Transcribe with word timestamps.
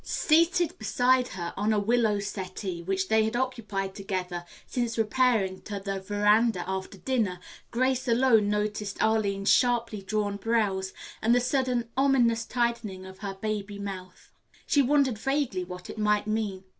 Seated 0.03 0.75
beside 0.79 1.27
her 1.27 1.53
on 1.55 1.71
a 1.71 1.77
willow 1.79 2.17
settee, 2.19 2.81
which 2.81 3.07
they 3.07 3.23
had 3.23 3.35
occupied 3.35 3.93
together 3.93 4.45
since 4.65 4.97
repairing 4.97 5.61
to 5.61 5.79
the 5.79 5.99
veranda 5.99 6.65
after 6.67 6.97
dinner, 6.97 7.39
Grace 7.69 8.07
alone 8.07 8.49
noticed 8.49 8.99
Arline's 8.99 9.51
sharply 9.51 10.01
drawn 10.01 10.37
brows 10.37 10.91
and 11.21 11.35
the 11.35 11.39
sudden 11.39 11.87
ominous 11.95 12.45
tightening 12.45 13.05
of 13.05 13.19
her 13.19 13.35
baby 13.35 13.77
mouth. 13.77 14.31
She 14.65 14.81
wondered 14.81 15.19
vaguely 15.19 15.63
what 15.63 15.87
it 15.87 15.99
might 15.99 16.25
mean. 16.25 16.63